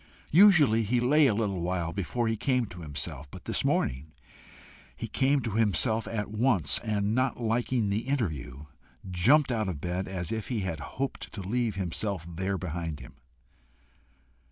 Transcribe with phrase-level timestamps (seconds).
[0.31, 4.13] Usually he lay a little while before he came to himself; but this morning
[4.95, 8.65] he came to himself at once, and not liking the interview,
[9.11, 13.13] jumped out of bed as if he had hoped to leave himself there behind him.